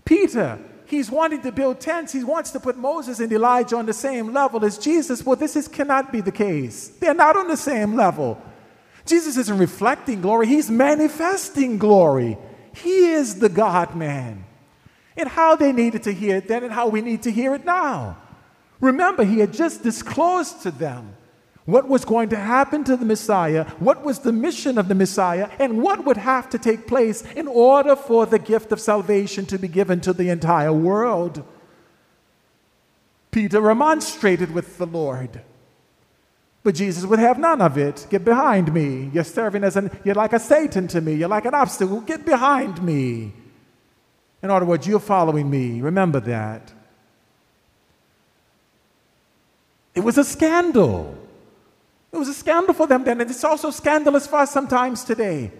Peter, 0.05 0.61
he's 0.93 1.11
wanting 1.11 1.41
to 1.41 1.51
build 1.51 1.81
tents. 1.81 2.13
He 2.13 2.23
wants 2.23 2.51
to 2.51 2.61
put 2.61 2.77
Moses 2.77 3.19
and 3.19 3.33
Elijah 3.33 3.77
on 3.77 3.87
the 3.87 3.95
same 3.95 4.33
level 4.33 4.63
as 4.63 4.77
Jesus. 4.77 5.25
Well, 5.25 5.37
this 5.37 5.57
is, 5.57 5.67
cannot 5.67 6.13
be 6.13 6.21
the 6.21 6.31
case. 6.31 6.89
They're 6.89 7.15
not 7.15 7.35
on 7.35 7.49
the 7.49 7.57
same 7.57 7.97
level. 7.97 8.41
Jesus 9.07 9.39
isn't 9.39 9.59
reflecting 9.59 10.21
glory, 10.21 10.47
he's 10.47 10.71
manifesting 10.71 11.79
glory. 11.79 12.37
He 12.75 13.11
is 13.13 13.41
the 13.41 13.49
God 13.49 13.97
man. 13.97 14.45
And 15.17 15.29
how 15.29 15.57
they 15.57 15.73
needed 15.73 16.05
to 16.05 16.13
hear 16.13 16.37
it 16.37 16.49
then 16.49 16.63
and 16.63 16.73
how 16.73 16.89
we 16.89 17.01
need 17.01 17.23
to 17.23 17.33
hear 17.33 17.55
it 17.55 17.65
now. 17.65 18.19
Remember, 18.81 19.25
he 19.25 19.39
had 19.39 19.53
just 19.53 19.83
disclosed 19.83 20.63
to 20.63 20.71
them 20.71 21.17
what 21.64 21.88
was 21.88 22.05
going 22.05 22.29
to 22.31 22.37
happen 22.37 22.83
to 22.85 22.96
the 22.96 23.05
Messiah, 23.05 23.64
what 23.79 24.05
was 24.05 24.20
the 24.20 24.33
mission 24.33 24.79
of 24.79 24.88
the 24.88 24.94
Messiah, 24.94 25.48
and 25.61 25.81
what 25.81 26.05
would 26.05 26.16
have 26.16 26.51
to 26.51 26.59
take 26.59 26.87
place 26.87 27.22
in 27.37 27.46
order 27.46 27.94
for 27.94 28.27
the 28.27 28.38
gift 28.38 28.72
of 28.72 28.81
salvation 28.81 29.46
to 29.46 29.59
be 29.59 29.68
given 29.68 30.01
to 30.01 30.12
the 30.12 30.29
entire 30.29 30.72
world. 30.72 31.44
Peter 33.31 33.61
remonstrated 33.61 34.53
with 34.53 34.77
the 34.79 34.87
Lord. 34.87 35.40
But 36.64 36.75
Jesus 36.75 37.05
would 37.05 37.18
have 37.18 37.38
none 37.38 37.61
of 37.61 37.77
it. 37.77 38.07
Get 38.11 38.25
behind 38.25 38.72
me. 38.72 39.11
You're 39.12 39.25
serving 39.25 39.64
as 39.64 39.77
an, 39.77 39.90
you're 40.05 40.14
like 40.14 40.33
a 40.33 40.38
Satan 40.38 40.87
to 40.88 41.01
me. 41.01 41.14
You're 41.14 41.29
like 41.29 41.44
an 41.44 41.55
obstacle. 41.55 42.01
Get 42.03 42.25
behind 42.25 42.83
me. 42.83 43.33
In 44.42 44.51
other 44.51 44.66
words, 44.66 44.87
you're 44.87 45.01
following 45.01 45.48
me. 45.48 45.81
Remember 45.81 46.20
that. 46.20 46.72
It 49.94 50.01
was 50.01 50.18
a 50.18 50.25
scandal. 50.25 51.22
It 52.12 52.18
was 52.18 52.29
a 52.29 52.35
scandal 52.35 52.75
for 52.75 52.87
them 52.87 53.05
then, 53.05 53.20
and 53.20 53.31
it's 53.31 53.44
also 53.44 53.70
scandalous 53.70 54.27
for 54.27 54.37
us 54.37 54.51
sometimes 54.51 55.03
today. 55.03 55.51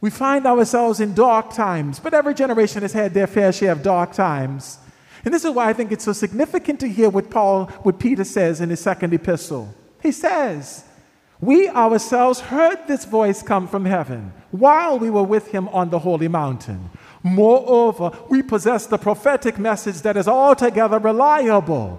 We 0.00 0.10
find 0.10 0.46
ourselves 0.46 1.00
in 1.00 1.14
dark 1.14 1.54
times, 1.54 1.98
but 1.98 2.12
every 2.12 2.34
generation 2.34 2.82
has 2.82 2.92
had 2.92 3.14
their 3.14 3.26
fair 3.26 3.50
share 3.52 3.72
of 3.72 3.82
dark 3.82 4.12
times. 4.12 4.78
And 5.24 5.32
this 5.32 5.44
is 5.44 5.52
why 5.52 5.70
I 5.70 5.72
think 5.72 5.90
it's 5.90 6.04
so 6.04 6.12
significant 6.12 6.80
to 6.80 6.88
hear 6.88 7.08
what 7.08 7.30
Paul, 7.30 7.66
what 7.82 7.98
Peter 7.98 8.24
says 8.24 8.60
in 8.60 8.68
his 8.68 8.80
second 8.80 9.14
epistle. 9.14 9.74
He 10.02 10.12
says, 10.12 10.84
We 11.40 11.70
ourselves 11.70 12.40
heard 12.40 12.86
this 12.86 13.06
voice 13.06 13.42
come 13.42 13.66
from 13.66 13.86
heaven 13.86 14.34
while 14.50 14.98
we 14.98 15.08
were 15.08 15.22
with 15.22 15.48
him 15.48 15.68
on 15.68 15.88
the 15.88 16.00
holy 16.00 16.28
mountain. 16.28 16.90
Moreover, 17.22 18.10
we 18.28 18.42
possess 18.42 18.84
the 18.84 18.98
prophetic 18.98 19.58
message 19.58 20.02
that 20.02 20.18
is 20.18 20.28
altogether 20.28 20.98
reliable 20.98 21.98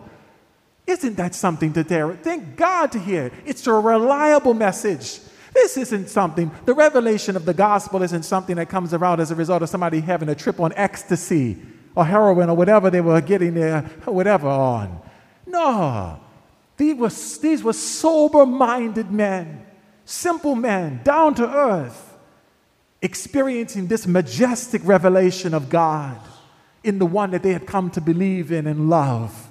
isn't 0.87 1.17
that 1.17 1.33
something 1.33 1.73
to 1.73 1.83
dare? 1.83 2.13
Thank 2.13 2.55
God 2.55 2.91
to 2.91 2.99
hear. 2.99 3.31
It's 3.45 3.65
a 3.65 3.73
reliable 3.73 4.53
message. 4.53 5.19
This 5.53 5.77
isn't 5.77 6.09
something, 6.09 6.51
the 6.65 6.73
revelation 6.73 7.35
of 7.35 7.45
the 7.45 7.53
gospel 7.53 8.03
isn't 8.03 8.23
something 8.23 8.57
that 8.57 8.69
comes 8.69 8.93
around 8.93 9.21
as 9.21 9.31
a 9.31 9.35
result 9.35 9.63
of 9.63 9.69
somebody 9.69 10.01
having 10.01 10.27
a 10.29 10.35
trip 10.35 10.59
on 10.59 10.73
ecstasy 10.75 11.57
or 11.95 12.05
heroin 12.05 12.49
or 12.49 12.57
whatever 12.57 12.89
they 12.89 13.01
were 13.01 13.21
getting 13.21 13.53
their 13.53 13.81
whatever 14.03 14.49
on. 14.49 14.99
No. 15.47 16.19
These 16.77 16.97
were, 16.97 17.09
these 17.41 17.63
were 17.63 17.73
sober 17.73 18.45
minded 18.45 19.11
men, 19.11 19.65
simple 20.03 20.55
men, 20.55 20.99
down 21.03 21.35
to 21.35 21.49
earth, 21.49 22.17
experiencing 23.01 23.87
this 23.87 24.05
majestic 24.05 24.81
revelation 24.83 25.53
of 25.53 25.69
God 25.69 26.19
in 26.83 26.99
the 26.99 27.05
one 27.05 27.31
that 27.31 27.43
they 27.43 27.53
had 27.53 27.65
come 27.65 27.89
to 27.91 28.01
believe 28.01 28.51
in 28.51 28.67
and 28.67 28.89
love. 28.89 29.44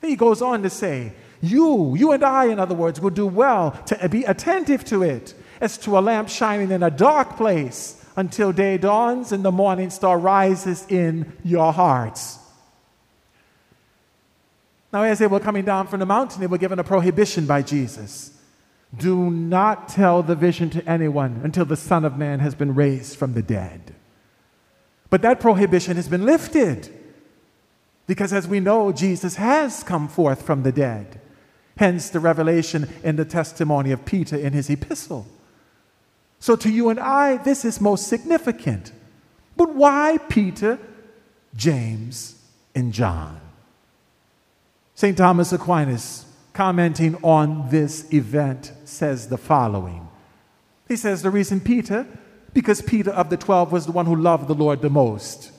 He 0.00 0.16
goes 0.16 0.40
on 0.42 0.62
to 0.62 0.70
say, 0.70 1.12
You, 1.40 1.94
you 1.96 2.12
and 2.12 2.24
I, 2.24 2.46
in 2.46 2.58
other 2.58 2.74
words, 2.74 3.00
will 3.00 3.10
do 3.10 3.26
well 3.26 3.72
to 3.86 4.08
be 4.08 4.24
attentive 4.24 4.84
to 4.86 5.02
it 5.02 5.34
as 5.60 5.76
to 5.78 5.98
a 5.98 6.00
lamp 6.00 6.28
shining 6.28 6.70
in 6.70 6.82
a 6.82 6.90
dark 6.90 7.36
place 7.36 8.02
until 8.16 8.52
day 8.52 8.78
dawns 8.78 9.32
and 9.32 9.44
the 9.44 9.52
morning 9.52 9.90
star 9.90 10.18
rises 10.18 10.86
in 10.88 11.32
your 11.44 11.72
hearts. 11.72 12.38
Now, 14.92 15.02
as 15.02 15.18
they 15.18 15.26
were 15.26 15.40
coming 15.40 15.64
down 15.64 15.86
from 15.86 16.00
the 16.00 16.06
mountain, 16.06 16.40
they 16.40 16.46
were 16.46 16.58
given 16.58 16.78
a 16.78 16.84
prohibition 16.84 17.46
by 17.46 17.62
Jesus. 17.62 18.36
Do 18.96 19.30
not 19.30 19.88
tell 19.88 20.22
the 20.22 20.34
vision 20.34 20.68
to 20.70 20.84
anyone 20.88 21.42
until 21.44 21.64
the 21.64 21.76
Son 21.76 22.04
of 22.04 22.18
Man 22.18 22.40
has 22.40 22.56
been 22.56 22.74
raised 22.74 23.16
from 23.16 23.34
the 23.34 23.42
dead. 23.42 23.94
But 25.10 25.22
that 25.22 25.38
prohibition 25.38 25.96
has 25.96 26.08
been 26.08 26.24
lifted. 26.24 26.92
Because 28.10 28.32
as 28.32 28.48
we 28.48 28.58
know, 28.58 28.90
Jesus 28.90 29.36
has 29.36 29.84
come 29.84 30.08
forth 30.08 30.42
from 30.42 30.64
the 30.64 30.72
dead. 30.72 31.20
Hence 31.76 32.10
the 32.10 32.18
revelation 32.18 32.88
in 33.04 33.14
the 33.14 33.24
testimony 33.24 33.92
of 33.92 34.04
Peter 34.04 34.36
in 34.36 34.52
his 34.52 34.68
epistle. 34.68 35.28
So 36.40 36.56
to 36.56 36.68
you 36.68 36.88
and 36.88 36.98
I, 36.98 37.36
this 37.36 37.64
is 37.64 37.80
most 37.80 38.08
significant. 38.08 38.90
But 39.56 39.76
why 39.76 40.18
Peter, 40.28 40.80
James, 41.54 42.34
and 42.74 42.92
John? 42.92 43.40
St. 44.96 45.16
Thomas 45.16 45.52
Aquinas, 45.52 46.26
commenting 46.52 47.14
on 47.22 47.70
this 47.70 48.12
event, 48.12 48.72
says 48.84 49.28
the 49.28 49.38
following. 49.38 50.08
He 50.88 50.96
says 50.96 51.22
the 51.22 51.30
reason 51.30 51.60
Peter, 51.60 52.08
because 52.54 52.82
Peter 52.82 53.12
of 53.12 53.30
the 53.30 53.36
twelve 53.36 53.70
was 53.70 53.86
the 53.86 53.92
one 53.92 54.06
who 54.06 54.16
loved 54.16 54.48
the 54.48 54.54
Lord 54.56 54.82
the 54.82 54.90
most. 54.90 55.52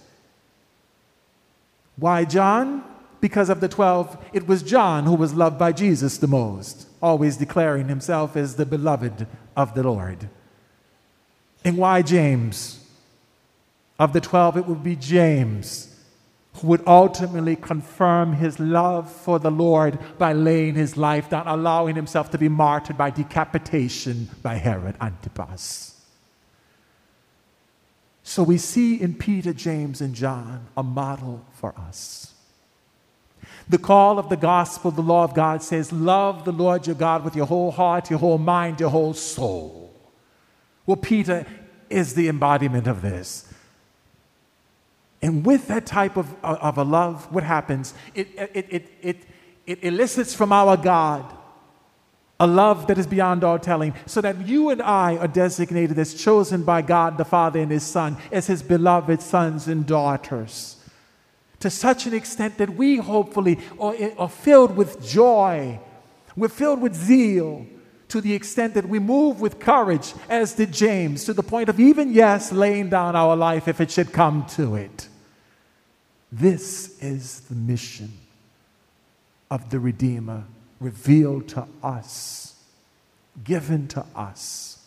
Why 1.97 2.25
John? 2.25 2.83
because 3.21 3.49
of 3.49 3.61
the 3.61 3.69
12, 3.69 4.17
it 4.33 4.47
was 4.47 4.63
John 4.63 5.05
who 5.05 5.13
was 5.13 5.33
loved 5.33 5.57
by 5.57 5.71
Jesus 5.71 6.17
the 6.17 6.27
most, 6.27 6.87
always 7.01 7.37
declaring 7.37 7.87
himself 7.87 8.35
as 8.35 8.55
the 8.55 8.65
beloved 8.65 9.27
of 9.55 9.75
the 9.75 9.83
Lord. 9.83 10.27
And 11.63 11.77
why 11.77 12.01
James? 12.01 12.79
Of 13.99 14.13
the 14.13 14.21
12, 14.21 14.57
it 14.57 14.65
would 14.65 14.83
be 14.83 14.95
James 14.95 15.87
who 16.55 16.67
would 16.67 16.81
ultimately 16.85 17.55
confirm 17.55 18.33
his 18.33 18.59
love 18.59 19.09
for 19.09 19.39
the 19.39 19.51
Lord 19.51 19.97
by 20.17 20.33
laying 20.33 20.73
his 20.73 20.97
life 20.97 21.29
down, 21.29 21.47
allowing 21.47 21.95
himself 21.95 22.31
to 22.31 22.37
be 22.37 22.49
martyred 22.49 22.97
by 22.97 23.09
decapitation 23.11 24.27
by 24.41 24.55
Herod 24.55 24.95
Antipas. 24.99 25.90
So 28.23 28.43
we 28.43 28.57
see 28.57 29.01
in 29.01 29.15
Peter, 29.15 29.53
James, 29.53 30.01
and 30.01 30.13
John 30.13 30.67
a 30.77 30.83
model 30.83 31.45
for 31.53 31.73
us. 31.77 32.33
The 33.67 33.77
call 33.77 34.19
of 34.19 34.29
the 34.29 34.37
gospel, 34.37 34.91
the 34.91 35.01
law 35.01 35.23
of 35.23 35.33
God 35.33 35.63
says, 35.63 35.91
Love 35.91 36.45
the 36.45 36.51
Lord 36.51 36.87
your 36.87 36.95
God 36.95 37.23
with 37.23 37.35
your 37.35 37.45
whole 37.45 37.71
heart, 37.71 38.09
your 38.09 38.19
whole 38.19 38.37
mind, 38.37 38.79
your 38.79 38.89
whole 38.89 39.13
soul. 39.13 39.93
Well, 40.85 40.97
Peter 40.97 41.45
is 41.89 42.15
the 42.15 42.27
embodiment 42.27 42.87
of 42.87 43.01
this. 43.01 43.51
And 45.21 45.45
with 45.45 45.67
that 45.67 45.85
type 45.85 46.17
of, 46.17 46.35
of 46.43 46.77
a 46.77 46.83
love, 46.83 47.31
what 47.31 47.43
happens? 47.43 47.93
It, 48.15 48.27
it, 48.35 48.67
it, 48.69 48.91
it, 49.01 49.17
it 49.65 49.83
elicits 49.83 50.33
from 50.33 50.51
our 50.51 50.75
God 50.77 51.37
a 52.41 52.47
love 52.47 52.87
that 52.87 52.97
is 52.97 53.05
beyond 53.05 53.43
all 53.43 53.59
telling, 53.59 53.93
so 54.07 54.19
that 54.19 54.47
you 54.47 54.71
and 54.71 54.81
I 54.81 55.15
are 55.17 55.27
designated 55.27 55.99
as 55.99 56.15
chosen 56.15 56.63
by 56.63 56.81
God 56.81 57.19
the 57.19 57.23
Father 57.23 57.59
and 57.59 57.71
His 57.71 57.83
Son, 57.83 58.17
as 58.31 58.47
His 58.47 58.63
beloved 58.63 59.21
sons 59.21 59.67
and 59.67 59.85
daughters. 59.85 60.77
To 61.59 61.69
such 61.69 62.07
an 62.07 62.15
extent 62.15 62.57
that 62.57 62.71
we 62.71 62.97
hopefully 62.97 63.59
are, 63.79 63.95
are 64.17 64.27
filled 64.27 64.75
with 64.75 65.05
joy, 65.07 65.79
we're 66.35 66.49
filled 66.49 66.81
with 66.81 66.95
zeal, 66.95 67.67
to 68.07 68.19
the 68.19 68.33
extent 68.33 68.73
that 68.73 68.89
we 68.89 68.97
move 68.97 69.39
with 69.39 69.59
courage, 69.59 70.15
as 70.27 70.53
did 70.53 70.73
James, 70.73 71.25
to 71.25 71.33
the 71.33 71.43
point 71.43 71.69
of 71.69 71.79
even, 71.79 72.11
yes, 72.11 72.51
laying 72.51 72.89
down 72.89 73.15
our 73.15 73.35
life 73.35 73.67
if 73.67 73.79
it 73.79 73.91
should 73.91 74.11
come 74.11 74.47
to 74.47 74.73
it. 74.73 75.07
This 76.31 76.99
is 77.03 77.41
the 77.41 77.55
mission 77.55 78.11
of 79.51 79.69
the 79.69 79.79
Redeemer 79.79 80.45
revealed 80.81 81.47
to 81.47 81.67
us, 81.81 82.55
given 83.43 83.87
to 83.87 84.05
us 84.13 84.79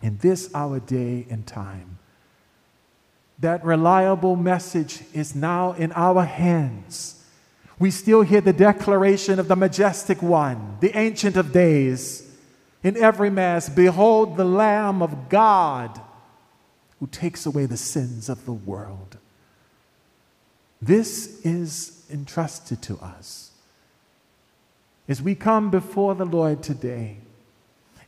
in 0.00 0.18
this 0.18 0.50
our 0.54 0.80
day 0.80 1.26
and 1.30 1.46
time. 1.46 1.98
That 3.38 3.64
reliable 3.64 4.34
message 4.34 5.02
is 5.12 5.34
now 5.34 5.72
in 5.72 5.92
our 5.92 6.24
hands. 6.24 7.24
We 7.78 7.90
still 7.90 8.22
hear 8.22 8.40
the 8.40 8.52
declaration 8.52 9.38
of 9.38 9.48
the 9.48 9.56
majestic 9.56 10.22
one, 10.22 10.78
the 10.80 10.96
Ancient 10.96 11.36
of 11.36 11.52
Days, 11.52 12.28
in 12.82 12.96
every 12.96 13.30
Mass 13.30 13.68
Behold 13.68 14.36
the 14.36 14.44
Lamb 14.44 15.02
of 15.02 15.28
God 15.28 16.00
who 16.98 17.06
takes 17.06 17.46
away 17.46 17.66
the 17.66 17.76
sins 17.76 18.28
of 18.28 18.44
the 18.44 18.52
world. 18.52 19.18
This 20.80 21.44
is 21.44 22.04
entrusted 22.10 22.82
to 22.82 22.98
us. 22.98 23.51
As 25.08 25.20
we 25.20 25.34
come 25.34 25.70
before 25.70 26.14
the 26.14 26.24
Lord 26.24 26.62
today, 26.62 27.18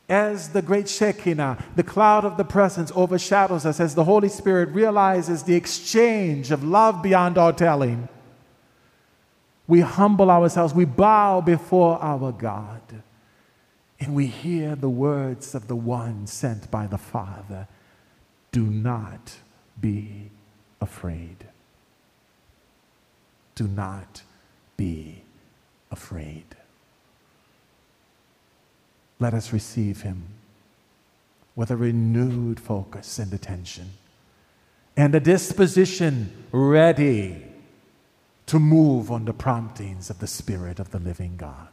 as 0.07 0.49
the 0.49 0.61
great 0.61 0.87
Shekinah, 0.87 1.63
the 1.75 1.83
cloud 1.83 2.25
of 2.25 2.37
the 2.37 2.45
presence, 2.45 2.91
overshadows 2.95 3.65
us, 3.65 3.79
as 3.79 3.95
the 3.95 4.03
Holy 4.03 4.29
Spirit 4.29 4.69
realizes 4.69 5.43
the 5.43 5.55
exchange 5.55 6.51
of 6.51 6.63
love 6.63 7.01
beyond 7.01 7.37
all 7.37 7.53
telling, 7.53 8.07
we 9.67 9.79
humble 9.81 10.29
ourselves, 10.29 10.75
we 10.75 10.85
bow 10.85 11.41
before 11.41 12.01
our 12.01 12.31
God, 12.31 12.81
and 13.99 14.13
we 14.13 14.27
hear 14.27 14.75
the 14.75 14.89
words 14.89 15.55
of 15.55 15.67
the 15.67 15.75
one 15.75 16.27
sent 16.27 16.69
by 16.69 16.85
the 16.85 16.97
Father 16.97 17.67
Do 18.51 18.67
not 18.67 19.37
be 19.79 20.29
afraid. 20.79 21.47
Do 23.55 23.67
not 23.67 24.21
be 24.77 25.23
afraid. 25.89 26.55
Let 29.19 29.33
us 29.33 29.53
receive 29.53 30.01
him 30.01 30.23
with 31.55 31.71
a 31.71 31.77
renewed 31.77 32.59
focus 32.59 33.17
and 33.17 33.33
attention 33.33 33.91
and 34.97 35.13
a 35.15 35.19
disposition 35.19 36.45
ready 36.51 37.43
to 38.45 38.59
move 38.59 39.11
on 39.11 39.25
the 39.25 39.33
promptings 39.33 40.09
of 40.09 40.19
the 40.19 40.27
Spirit 40.27 40.79
of 40.79 40.91
the 40.91 40.99
living 40.99 41.35
God 41.37 41.67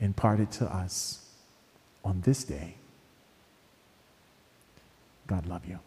imparted 0.00 0.50
to 0.52 0.66
us 0.66 1.28
on 2.04 2.20
this 2.22 2.44
day. 2.44 2.76
God 5.26 5.46
love 5.46 5.66
you. 5.66 5.78